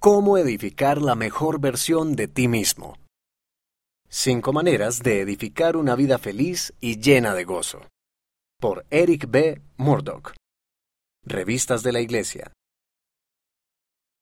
Cómo 0.00 0.38
edificar 0.38 1.02
la 1.02 1.16
mejor 1.16 1.60
versión 1.60 2.14
de 2.14 2.28
ti 2.28 2.46
mismo. 2.46 2.96
Cinco 4.08 4.52
maneras 4.52 5.00
de 5.02 5.20
edificar 5.20 5.76
una 5.76 5.96
vida 5.96 6.18
feliz 6.18 6.72
y 6.78 7.00
llena 7.00 7.34
de 7.34 7.42
gozo. 7.42 7.80
Por 8.60 8.86
Eric 8.90 9.28
B. 9.28 9.60
Murdoch. 9.76 10.34
Revistas 11.26 11.82
de 11.82 11.90
la 11.90 12.00
Iglesia. 12.00 12.52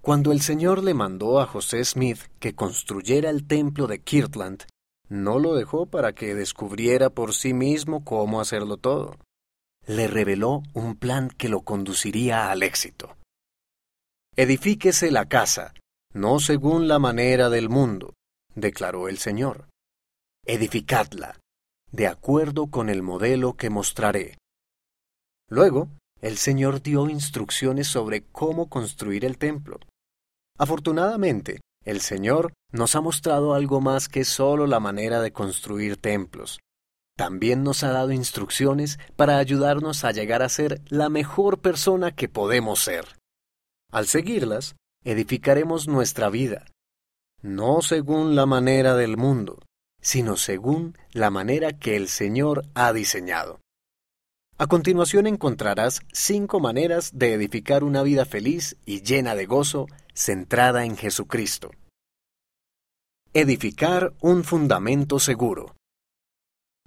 Cuando 0.00 0.32
el 0.32 0.40
Señor 0.40 0.82
le 0.82 0.94
mandó 0.94 1.38
a 1.38 1.46
José 1.46 1.84
Smith 1.84 2.20
que 2.40 2.54
construyera 2.54 3.28
el 3.28 3.46
templo 3.46 3.86
de 3.86 4.00
Kirtland, 4.00 4.64
no 5.10 5.38
lo 5.38 5.54
dejó 5.54 5.84
para 5.84 6.14
que 6.14 6.34
descubriera 6.34 7.10
por 7.10 7.34
sí 7.34 7.52
mismo 7.52 8.06
cómo 8.06 8.40
hacerlo 8.40 8.78
todo. 8.78 9.16
Le 9.86 10.08
reveló 10.08 10.62
un 10.72 10.96
plan 10.96 11.28
que 11.28 11.50
lo 11.50 11.60
conduciría 11.60 12.50
al 12.50 12.62
éxito. 12.62 13.18
Edifíquese 14.40 15.10
la 15.10 15.24
casa, 15.24 15.74
no 16.14 16.38
según 16.38 16.86
la 16.86 17.00
manera 17.00 17.50
del 17.50 17.68
mundo, 17.68 18.14
declaró 18.54 19.08
el 19.08 19.18
Señor. 19.18 19.68
Edificadla, 20.46 21.40
de 21.90 22.06
acuerdo 22.06 22.68
con 22.68 22.88
el 22.88 23.02
modelo 23.02 23.54
que 23.54 23.68
mostraré. 23.68 24.38
Luego, 25.50 25.88
el 26.20 26.36
Señor 26.36 26.82
dio 26.82 27.08
instrucciones 27.08 27.88
sobre 27.88 28.22
cómo 28.30 28.68
construir 28.68 29.24
el 29.24 29.38
templo. 29.38 29.80
Afortunadamente, 30.56 31.58
el 31.84 32.00
Señor 32.00 32.52
nos 32.70 32.94
ha 32.94 33.00
mostrado 33.00 33.54
algo 33.54 33.80
más 33.80 34.08
que 34.08 34.24
solo 34.24 34.68
la 34.68 34.78
manera 34.78 35.20
de 35.20 35.32
construir 35.32 35.96
templos. 35.96 36.60
También 37.16 37.64
nos 37.64 37.82
ha 37.82 37.90
dado 37.90 38.12
instrucciones 38.12 39.00
para 39.16 39.38
ayudarnos 39.38 40.04
a 40.04 40.12
llegar 40.12 40.42
a 40.42 40.48
ser 40.48 40.80
la 40.90 41.08
mejor 41.08 41.58
persona 41.58 42.12
que 42.12 42.28
podemos 42.28 42.78
ser. 42.78 43.17
Al 43.90 44.06
seguirlas, 44.06 44.76
edificaremos 45.02 45.88
nuestra 45.88 46.28
vida, 46.28 46.66
no 47.40 47.80
según 47.80 48.36
la 48.36 48.44
manera 48.44 48.94
del 48.94 49.16
mundo, 49.16 49.60
sino 50.00 50.36
según 50.36 50.98
la 51.12 51.30
manera 51.30 51.72
que 51.72 51.96
el 51.96 52.08
Señor 52.08 52.66
ha 52.74 52.92
diseñado. 52.92 53.60
A 54.58 54.66
continuación 54.66 55.26
encontrarás 55.26 56.00
cinco 56.12 56.60
maneras 56.60 57.12
de 57.14 57.32
edificar 57.32 57.82
una 57.82 58.02
vida 58.02 58.26
feliz 58.26 58.76
y 58.84 59.02
llena 59.02 59.34
de 59.34 59.46
gozo 59.46 59.86
centrada 60.12 60.84
en 60.84 60.96
Jesucristo. 60.96 61.70
Edificar 63.32 64.12
un 64.20 64.44
fundamento 64.44 65.18
seguro. 65.18 65.76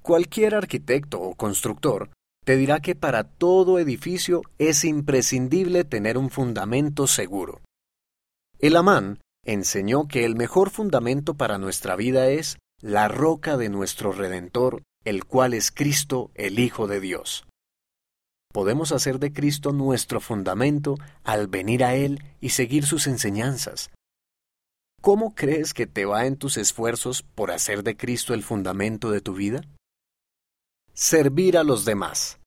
Cualquier 0.03 0.53
arquitecto 0.53 1.21
o 1.21 1.33
constructor 1.33 2.11
te 2.51 2.57
dirá 2.57 2.81
que 2.81 2.95
para 2.95 3.23
todo 3.23 3.79
edificio 3.79 4.41
es 4.57 4.83
imprescindible 4.83 5.85
tener 5.85 6.17
un 6.17 6.29
fundamento 6.29 7.07
seguro. 7.07 7.61
El 8.59 8.75
Amán 8.75 9.21
enseñó 9.45 10.09
que 10.09 10.25
el 10.25 10.35
mejor 10.35 10.69
fundamento 10.69 11.35
para 11.35 11.57
nuestra 11.57 11.95
vida 11.95 12.27
es 12.27 12.57
la 12.81 13.07
roca 13.07 13.55
de 13.55 13.69
nuestro 13.69 14.11
Redentor, 14.11 14.83
el 15.05 15.23
cual 15.23 15.53
es 15.53 15.71
Cristo, 15.71 16.29
el 16.35 16.59
Hijo 16.59 16.87
de 16.87 16.99
Dios. 16.99 17.47
Podemos 18.51 18.91
hacer 18.91 19.19
de 19.19 19.31
Cristo 19.31 19.71
nuestro 19.71 20.19
fundamento 20.19 20.97
al 21.23 21.47
venir 21.47 21.85
a 21.85 21.95
Él 21.95 22.21
y 22.41 22.49
seguir 22.49 22.85
sus 22.85 23.07
enseñanzas. 23.07 23.91
¿Cómo 25.01 25.35
crees 25.35 25.73
que 25.73 25.87
te 25.87 26.03
va 26.03 26.25
en 26.25 26.35
tus 26.35 26.57
esfuerzos 26.57 27.23
por 27.23 27.49
hacer 27.49 27.83
de 27.83 27.95
Cristo 27.95 28.33
el 28.33 28.43
fundamento 28.43 29.09
de 29.09 29.21
tu 29.21 29.35
vida? 29.35 29.61
Servir 30.93 31.57
a 31.57 31.63
los 31.63 31.85
demás. 31.85 32.40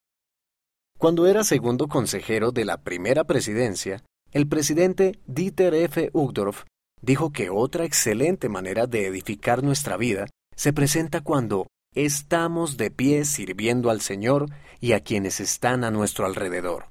Cuando 1.04 1.26
era 1.26 1.44
segundo 1.44 1.86
consejero 1.86 2.50
de 2.50 2.64
la 2.64 2.78
primera 2.78 3.24
presidencia, 3.24 4.02
el 4.32 4.48
presidente 4.48 5.20
Dieter 5.26 5.74
F. 5.74 6.08
Uchtdorf 6.14 6.64
dijo 7.02 7.30
que 7.30 7.50
otra 7.50 7.84
excelente 7.84 8.48
manera 8.48 8.86
de 8.86 9.06
edificar 9.06 9.62
nuestra 9.62 9.98
vida 9.98 10.28
se 10.56 10.72
presenta 10.72 11.20
cuando 11.20 11.66
estamos 11.94 12.78
de 12.78 12.90
pie 12.90 13.26
sirviendo 13.26 13.90
al 13.90 14.00
Señor 14.00 14.46
y 14.80 14.92
a 14.92 15.00
quienes 15.00 15.40
están 15.40 15.84
a 15.84 15.90
nuestro 15.90 16.24
alrededor. 16.24 16.86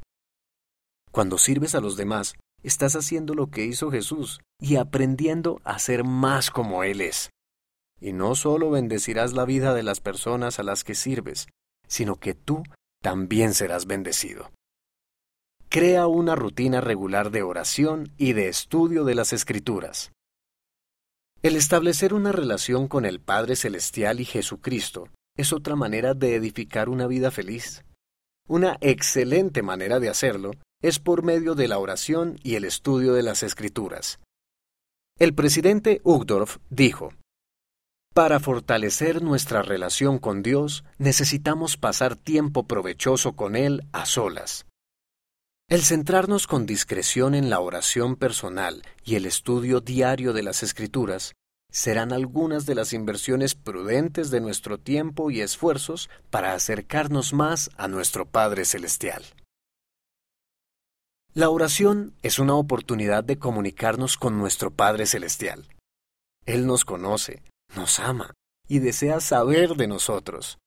Cuando 1.12 1.40
sirves 1.40 1.74
a 1.74 1.82
los 1.82 1.98
demás, 1.98 2.36
estás 2.62 2.96
haciendo 2.96 3.34
lo 3.34 3.48
que 3.48 3.66
hizo 3.66 3.90
Jesús 3.90 4.42
y 4.60 4.76
aprendiendo 4.76 5.60
a 5.64 5.80
ser 5.80 6.04
más 6.04 6.52
como 6.52 6.84
Él 6.84 7.02
es. 7.02 7.32
Y 8.00 8.14
no 8.14 8.36
solo 8.36 8.70
bendecirás 8.70 9.34
la 9.34 9.46
vida 9.46 9.74
de 9.74 9.82
las 9.82 10.02
personas 10.02 10.60
a 10.60 10.64
las 10.64 10.84
que 10.84 10.94
sirves, 10.94 11.48
sino 11.88 12.18
que 12.18 12.36
tú 12.36 12.62
también 13.04 13.54
serás 13.54 13.86
bendecido. 13.86 14.50
Crea 15.68 16.08
una 16.08 16.36
rutina 16.36 16.80
regular 16.80 17.32
de 17.32 17.44
oración 17.44 18.14
y 18.18 18.32
de 18.32 18.48
estudio 18.48 19.04
de 19.04 19.14
las 19.14 19.34
Escrituras. 19.34 20.14
El 21.42 21.58
establecer 21.58 22.14
una 22.14 22.32
relación 22.32 22.88
con 22.88 23.06
el 23.06 23.20
Padre 23.20 23.58
Celestial 23.58 24.22
y 24.22 24.26
Jesucristo 24.26 25.10
es 25.36 25.52
otra 25.52 25.76
manera 25.76 26.14
de 26.14 26.36
edificar 26.36 26.88
una 26.88 27.06
vida 27.06 27.30
feliz. 27.30 27.84
Una 28.48 28.78
excelente 28.80 29.64
manera 29.64 30.00
de 30.00 30.08
hacerlo 30.08 30.52
es 30.82 31.00
por 31.00 31.24
medio 31.24 31.56
de 31.56 31.68
la 31.68 31.80
oración 31.80 32.40
y 32.42 32.56
el 32.56 32.64
estudio 32.64 33.14
de 33.14 33.24
las 33.24 33.44
Escrituras. 33.44 34.22
El 35.20 35.34
presidente 35.34 36.00
Uchtdorf 36.06 36.58
dijo, 36.70 37.12
para 38.14 38.40
fortalecer 38.40 39.24
nuestra 39.24 39.64
relación 39.64 40.20
con 40.20 40.44
Dios, 40.44 40.84
necesitamos 41.00 41.78
pasar 41.78 42.16
tiempo 42.16 42.68
provechoso 42.68 43.36
con 43.36 43.56
Él 43.56 43.88
a 43.92 44.06
solas. 44.06 44.68
El 45.68 45.82
centrarnos 45.82 46.46
con 46.46 46.68
discreción 46.68 47.34
en 47.34 47.50
la 47.50 47.60
oración 47.60 48.16
personal 48.16 48.84
y 49.04 49.16
el 49.16 49.26
estudio 49.26 49.80
diario 49.80 50.32
de 50.34 50.44
las 50.44 50.62
Escrituras 50.62 51.34
serán 51.72 52.14
algunas 52.14 52.68
de 52.68 52.76
las 52.76 52.94
inversiones 52.94 53.56
prudentes 53.56 54.30
de 54.30 54.42
nuestro 54.42 54.78
tiempo 54.78 55.32
y 55.32 55.42
esfuerzos 55.42 56.12
para 56.30 56.54
acercarnos 56.54 57.34
más 57.34 57.72
a 57.78 57.88
nuestro 57.88 58.28
Padre 58.28 58.66
Celestial. 58.66 59.24
La 61.34 61.50
oración 61.50 62.14
es 62.22 62.38
una 62.38 62.54
oportunidad 62.54 63.24
de 63.24 63.40
comunicarnos 63.40 64.18
con 64.18 64.38
nuestro 64.38 64.70
Padre 64.70 65.08
Celestial. 65.08 65.66
Él 66.46 66.68
nos 66.68 66.86
conoce, 66.86 67.42
nos 67.76 68.00
ama 68.00 68.34
y 68.68 68.80
desea 68.80 69.20
saber 69.20 69.76
de 69.76 69.88
nosotros. 69.88 70.58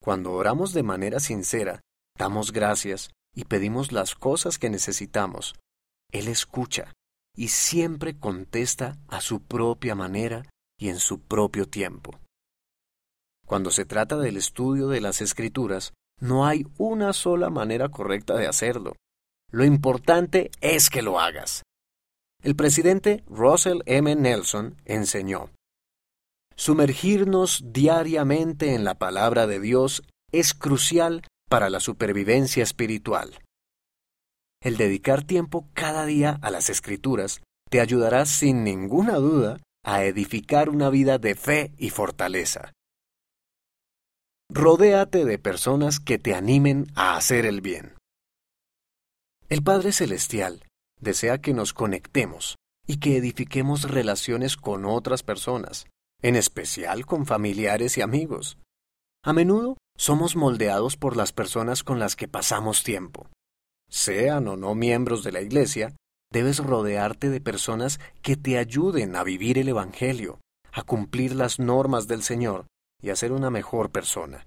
Cuando 0.00 0.32
oramos 0.32 0.72
de 0.72 0.82
manera 0.82 1.20
sincera, 1.20 1.80
damos 2.16 2.52
gracias 2.52 3.10
y 3.34 3.44
pedimos 3.44 3.92
las 3.92 4.14
cosas 4.14 4.58
que 4.58 4.70
necesitamos. 4.70 5.54
Él 6.10 6.28
escucha 6.28 6.92
y 7.36 7.48
siempre 7.48 8.18
contesta 8.18 8.98
a 9.08 9.20
su 9.20 9.42
propia 9.42 9.94
manera 9.94 10.48
y 10.78 10.88
en 10.88 10.98
su 10.98 11.20
propio 11.20 11.68
tiempo. 11.68 12.18
Cuando 13.46 13.70
se 13.70 13.84
trata 13.84 14.16
del 14.16 14.36
estudio 14.36 14.88
de 14.88 15.00
las 15.00 15.20
escrituras, 15.20 15.92
no 16.20 16.46
hay 16.46 16.66
una 16.78 17.12
sola 17.12 17.50
manera 17.50 17.88
correcta 17.88 18.36
de 18.36 18.46
hacerlo. 18.46 18.94
Lo 19.50 19.64
importante 19.64 20.50
es 20.60 20.90
que 20.90 21.02
lo 21.02 21.18
hagas. 21.18 21.62
El 22.42 22.54
presidente 22.54 23.24
Russell 23.26 23.80
M. 23.86 24.14
Nelson 24.14 24.76
enseñó, 24.84 25.50
Sumergirnos 26.58 27.62
diariamente 27.66 28.74
en 28.74 28.82
la 28.82 28.96
palabra 28.96 29.46
de 29.46 29.60
Dios 29.60 30.02
es 30.32 30.54
crucial 30.54 31.24
para 31.48 31.70
la 31.70 31.78
supervivencia 31.78 32.64
espiritual. 32.64 33.38
El 34.60 34.76
dedicar 34.76 35.22
tiempo 35.22 35.68
cada 35.72 36.04
día 36.04 36.36
a 36.42 36.50
las 36.50 36.68
escrituras 36.68 37.40
te 37.70 37.80
ayudará 37.80 38.26
sin 38.26 38.64
ninguna 38.64 39.14
duda 39.14 39.58
a 39.84 40.02
edificar 40.02 40.68
una 40.68 40.90
vida 40.90 41.18
de 41.18 41.36
fe 41.36 41.72
y 41.78 41.90
fortaleza. 41.90 42.72
Rodéate 44.50 45.24
de 45.24 45.38
personas 45.38 46.00
que 46.00 46.18
te 46.18 46.34
animen 46.34 46.88
a 46.96 47.16
hacer 47.16 47.46
el 47.46 47.60
bien. 47.60 47.94
El 49.48 49.62
Padre 49.62 49.92
Celestial 49.92 50.64
desea 51.00 51.38
que 51.38 51.54
nos 51.54 51.72
conectemos 51.72 52.56
y 52.84 52.98
que 52.98 53.16
edifiquemos 53.16 53.88
relaciones 53.88 54.56
con 54.56 54.86
otras 54.86 55.22
personas, 55.22 55.86
en 56.22 56.36
especial 56.36 57.06
con 57.06 57.26
familiares 57.26 57.98
y 57.98 58.02
amigos. 58.02 58.58
A 59.24 59.32
menudo 59.32 59.76
somos 59.96 60.36
moldeados 60.36 60.96
por 60.96 61.16
las 61.16 61.32
personas 61.32 61.82
con 61.82 61.98
las 61.98 62.16
que 62.16 62.28
pasamos 62.28 62.82
tiempo. 62.82 63.28
Sean 63.90 64.48
o 64.48 64.56
no 64.56 64.74
miembros 64.74 65.24
de 65.24 65.32
la 65.32 65.40
Iglesia, 65.40 65.94
debes 66.30 66.58
rodearte 66.58 67.30
de 67.30 67.40
personas 67.40 68.00
que 68.22 68.36
te 68.36 68.58
ayuden 68.58 69.16
a 69.16 69.24
vivir 69.24 69.58
el 69.58 69.68
Evangelio, 69.68 70.40
a 70.72 70.82
cumplir 70.82 71.34
las 71.34 71.58
normas 71.58 72.06
del 72.06 72.22
Señor 72.22 72.66
y 73.02 73.10
a 73.10 73.16
ser 73.16 73.32
una 73.32 73.50
mejor 73.50 73.90
persona. 73.90 74.46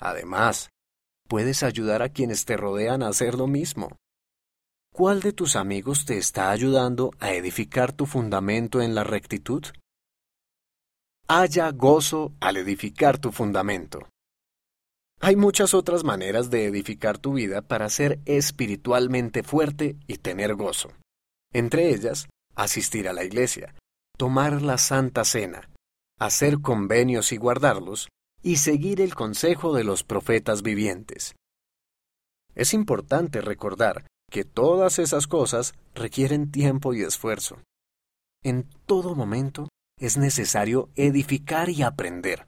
Además, 0.00 0.70
puedes 1.28 1.62
ayudar 1.62 2.02
a 2.02 2.10
quienes 2.10 2.44
te 2.44 2.56
rodean 2.56 3.02
a 3.02 3.08
hacer 3.08 3.34
lo 3.34 3.46
mismo. 3.46 3.96
¿Cuál 4.92 5.20
de 5.20 5.32
tus 5.32 5.56
amigos 5.56 6.04
te 6.04 6.18
está 6.18 6.50
ayudando 6.50 7.10
a 7.18 7.32
edificar 7.32 7.92
tu 7.92 8.06
fundamento 8.06 8.80
en 8.80 8.94
la 8.94 9.04
rectitud? 9.04 9.64
Haya 11.28 11.72
gozo 11.72 12.32
al 12.40 12.56
edificar 12.56 13.18
tu 13.18 13.32
fundamento. 13.32 14.08
Hay 15.20 15.34
muchas 15.34 15.74
otras 15.74 16.04
maneras 16.04 16.50
de 16.50 16.66
edificar 16.66 17.18
tu 17.18 17.32
vida 17.32 17.62
para 17.62 17.88
ser 17.88 18.20
espiritualmente 18.26 19.42
fuerte 19.42 19.96
y 20.06 20.18
tener 20.18 20.54
gozo. 20.54 20.90
Entre 21.52 21.90
ellas, 21.90 22.28
asistir 22.54 23.08
a 23.08 23.12
la 23.12 23.24
iglesia, 23.24 23.74
tomar 24.16 24.62
la 24.62 24.78
Santa 24.78 25.24
Cena, 25.24 25.70
hacer 26.18 26.60
convenios 26.60 27.32
y 27.32 27.38
guardarlos, 27.38 28.08
y 28.42 28.58
seguir 28.58 29.00
el 29.00 29.14
consejo 29.14 29.74
de 29.74 29.82
los 29.82 30.04
profetas 30.04 30.62
vivientes. 30.62 31.34
Es 32.54 32.72
importante 32.72 33.40
recordar 33.40 34.06
que 34.30 34.44
todas 34.44 34.98
esas 34.98 35.26
cosas 35.26 35.74
requieren 35.94 36.52
tiempo 36.52 36.94
y 36.94 37.02
esfuerzo. 37.02 37.58
En 38.44 38.68
todo 38.86 39.14
momento 39.14 39.68
es 39.98 40.16
necesario 40.16 40.90
edificar 40.94 41.70
y 41.70 41.82
aprender, 41.82 42.46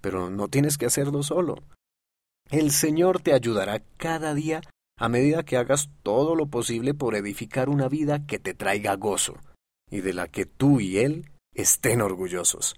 pero 0.00 0.30
no 0.30 0.48
tienes 0.48 0.78
que 0.78 0.86
hacerlo 0.86 1.22
solo. 1.22 1.56
El 2.50 2.70
Señor 2.70 3.20
te 3.20 3.32
ayudará 3.32 3.82
cada 3.96 4.34
día 4.34 4.60
a 4.98 5.08
medida 5.08 5.44
que 5.44 5.56
hagas 5.56 5.90
todo 6.02 6.34
lo 6.34 6.46
posible 6.46 6.94
por 6.94 7.14
edificar 7.14 7.68
una 7.68 7.88
vida 7.88 8.26
que 8.26 8.38
te 8.38 8.54
traiga 8.54 8.94
gozo 8.94 9.34
y 9.90 10.00
de 10.00 10.14
la 10.14 10.28
que 10.28 10.46
tú 10.46 10.80
y 10.80 10.98
Él 10.98 11.30
estén 11.54 12.00
orgullosos. 12.00 12.76